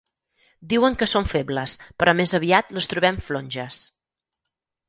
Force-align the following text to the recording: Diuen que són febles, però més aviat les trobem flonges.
Diuen 0.71 0.95
que 1.01 1.07
són 1.11 1.27
febles, 1.33 1.77
però 2.03 2.17
més 2.21 2.35
aviat 2.39 2.75
les 2.79 2.91
trobem 2.95 3.21
flonges. 3.29 3.79